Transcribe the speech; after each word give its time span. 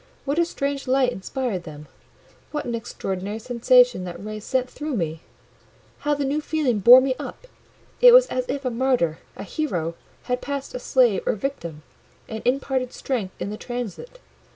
What 0.25 0.39
a 0.39 0.45
strange 0.45 0.87
light 0.87 1.11
inspired 1.11 1.61
them! 1.63 1.87
What 2.51 2.65
an 2.65 2.73
extraordinary 2.73 3.37
sensation 3.37 4.03
that 4.05 4.19
ray 4.25 4.39
sent 4.39 4.67
through 4.67 4.95
me! 4.95 5.21
How 5.99 6.15
the 6.15 6.25
new 6.25 6.41
feeling 6.41 6.79
bore 6.79 7.01
me 7.01 7.13
up! 7.19 7.45
It 8.01 8.11
was 8.11 8.25
as 8.25 8.47
if 8.49 8.65
a 8.65 8.71
martyr, 8.71 9.19
a 9.35 9.43
hero, 9.43 9.93
had 10.23 10.41
passed 10.41 10.73
a 10.73 10.79
slave 10.79 11.21
or 11.27 11.35
victim, 11.35 11.83
and 12.27 12.41
imparted 12.47 12.93
strength 12.93 13.35
in 13.39 13.51
the 13.51 13.57
transit. 13.57 14.17